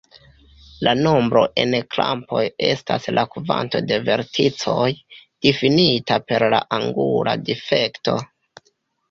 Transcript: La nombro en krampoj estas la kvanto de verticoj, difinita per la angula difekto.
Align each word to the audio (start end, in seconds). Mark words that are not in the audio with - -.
La 0.85 0.93
nombro 0.99 1.43
en 1.63 1.75
krampoj 1.95 2.41
estas 2.69 3.05
la 3.17 3.25
kvanto 3.35 3.83
de 3.91 3.99
verticoj, 4.07 4.89
difinita 5.49 6.19
per 6.33 6.49
la 6.57 6.65
angula 6.81 7.39
difekto. 7.53 8.19